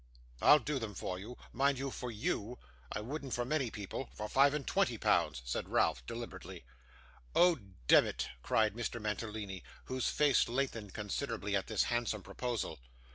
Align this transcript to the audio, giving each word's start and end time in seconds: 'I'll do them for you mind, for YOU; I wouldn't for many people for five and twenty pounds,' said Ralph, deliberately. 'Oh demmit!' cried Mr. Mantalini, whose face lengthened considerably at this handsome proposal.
'I'll 0.41 0.57
do 0.57 0.79
them 0.79 0.95
for 0.95 1.19
you 1.19 1.37
mind, 1.53 1.93
for 1.93 2.09
YOU; 2.09 2.57
I 2.91 3.01
wouldn't 3.01 3.35
for 3.35 3.45
many 3.45 3.69
people 3.69 4.09
for 4.15 4.27
five 4.27 4.51
and 4.55 4.65
twenty 4.65 4.97
pounds,' 4.97 5.43
said 5.45 5.69
Ralph, 5.69 6.03
deliberately. 6.07 6.65
'Oh 7.35 7.59
demmit!' 7.87 8.29
cried 8.41 8.73
Mr. 8.73 8.99
Mantalini, 8.99 9.61
whose 9.85 10.07
face 10.09 10.49
lengthened 10.49 10.95
considerably 10.95 11.55
at 11.55 11.67
this 11.67 11.83
handsome 11.83 12.23
proposal. 12.23 12.79